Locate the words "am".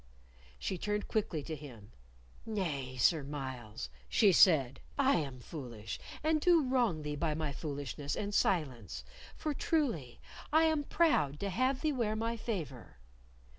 5.17-5.39, 10.63-10.85